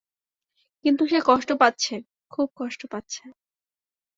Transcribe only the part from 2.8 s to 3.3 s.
পাচ্ছে।